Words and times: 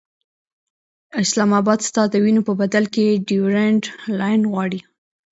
اسلام 1.23 1.51
اباد 1.59 1.79
ستا 1.89 2.03
د 2.09 2.15
وینو 2.23 2.41
په 2.47 2.53
بدل 2.61 2.83
کې 2.93 3.05
ډیورنډ 3.27 3.81
لاین 4.19 4.41
غواړي. 4.51 4.79